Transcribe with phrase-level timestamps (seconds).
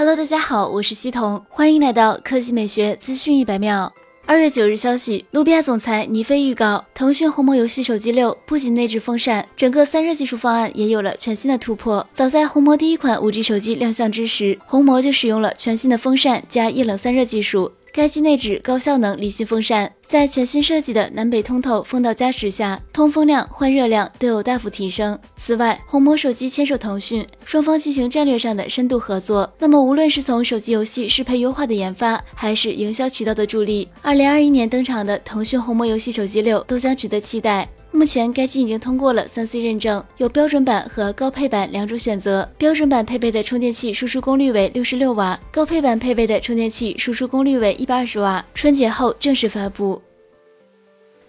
[0.00, 3.92] Hello，大家好，我是西彤，欢迎来到科技美学资讯一百秒。
[4.24, 12.08] 二月九日消息，努比亚总裁尼飞预告，腾讯红魔游戏手机六不仅内置风扇，整个散热技术方案也有了全新的突破。
[12.14, 17.70] 早在红魔第一款五 G 手机亮相之时，红魔就使用了全新的风扇加液冷散热技术。
[17.92, 25.18] 该机内置高效能离心风扇，在全新设计的南北通透风道加持下，通风量、换热量都有大幅提升。
[25.36, 29.52] 此外，红魔手机牵手腾讯，双方进行战略上的深度合作。
[29.58, 37.68] 那么，无论是从手机游戏适配优化的研发，还是营销渠道的助力，二零二一年登场的腾讯红魔游戏手机六都将值得期待。
[37.92, 42.48] 目前该机已经通过了三 C 认证，有标准版和高配版两种选择。
[42.56, 48.44] 标准版配备的充电器输出功率为六十六瓦，高配版配备的充电器输出功率为一百二十瓦。
[48.54, 50.00] 春节后正式发布。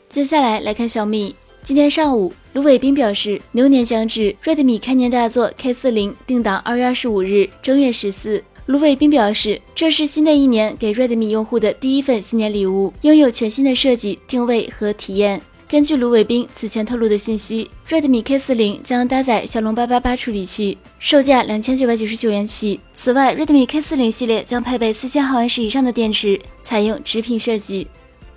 [0.07, 1.35] 接下来来看小米。
[1.63, 8.43] 今天上午，卢伟冰表示，牛年将至，Redmi 开年大作 K 四零定档二月二十五日正月十四。
[8.67, 15.41] 卢伟冰表示，这是新的一年给 Redmi 用户的第一份新年礼物，拥有全新的设计、定位和体验。
[15.71, 22.77] 根据卢伟斌此前透露的信息，Redmi K40 将搭载骁龙八八八处理器，售价两千九百九十九元起。
[22.93, 27.87] 此外，Redmi K40 系列将配备四千毫安时以上的电池，采用直屏设计。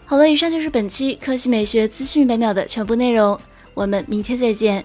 [0.07, 3.37] 好了，以上就是本期科技美学资讯百秒的全部内容，
[3.75, 4.85] 我们明天再见。